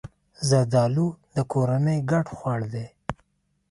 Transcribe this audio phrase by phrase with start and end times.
[0.49, 2.85] زردالو د کورنۍ ګډ خوړ دی.